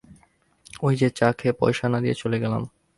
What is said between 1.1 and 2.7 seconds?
চা খেয়ে পয়সা না দিয়ে চলে গেলাম!